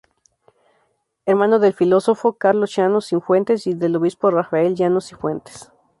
Hermano 1.27 1.59
del 1.59 1.75
filósofo 1.75 2.33
Carlos 2.33 2.75
Llano 2.75 3.01
Cifuentes, 3.01 3.67
y 3.67 3.75
del 3.75 3.97
obispo 3.97 4.31
Rafael 4.31 4.73
Llano 4.75 4.99
Cifuentes. 4.99 5.71